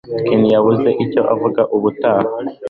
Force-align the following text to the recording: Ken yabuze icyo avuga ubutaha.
Ken 0.25 0.41
yabuze 0.53 0.89
icyo 1.03 1.21
avuga 1.33 1.61
ubutaha. 1.75 2.27